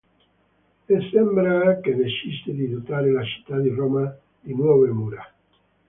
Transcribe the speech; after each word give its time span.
E 0.87 0.97
sembra 1.11 1.77
che 1.79 1.93
decise 1.95 2.55
di 2.55 2.67
dotare 2.67 3.11
la 3.11 3.21
città 3.23 3.59
di 3.59 3.69
Roma 3.69 4.17
di 4.39 4.55
nuove 4.55 4.89
mura. 4.89 5.31